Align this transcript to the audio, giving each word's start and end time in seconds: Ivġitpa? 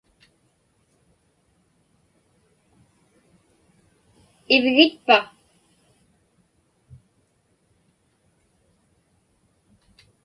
Ivġitpa? 4.55 5.17